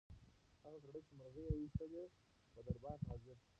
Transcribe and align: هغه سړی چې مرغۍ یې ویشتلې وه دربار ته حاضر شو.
هغه 0.63 0.77
سړی 0.85 1.01
چې 1.07 1.13
مرغۍ 1.19 1.43
یې 1.47 1.55
ویشتلې 1.59 2.01
وه 2.53 2.61
دربار 2.67 2.97
ته 3.01 3.05
حاضر 3.09 3.35
شو. 3.41 3.47